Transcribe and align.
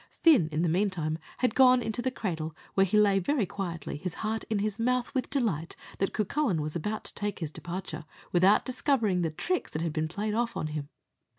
Fin, 0.09 0.49
in 0.51 0.63
the 0.63 0.67
meantime, 0.67 1.19
had 1.37 1.53
gone 1.53 1.79
into 1.79 2.01
the 2.01 2.09
cradle, 2.09 2.55
where 2.73 2.87
he 2.87 2.97
lay 2.97 3.19
very 3.19 3.45
quietly, 3.45 3.97
his 3.97 4.15
heart 4.25 4.43
at 4.49 4.59
his 4.59 4.79
mouth 4.79 5.13
with 5.13 5.29
delight 5.29 5.75
that 5.99 6.11
Cucullin 6.11 6.59
was 6.59 6.75
about 6.75 7.03
to 7.03 7.13
take 7.13 7.37
his 7.37 7.51
departure, 7.51 8.05
without 8.31 8.65
discovering 8.65 9.21
the 9.21 9.29
tricks 9.29 9.69
that 9.69 9.83
had 9.83 9.93
been 9.93 10.07
played 10.07 10.33
off 10.33 10.57
on 10.57 10.65
him. 10.73 10.89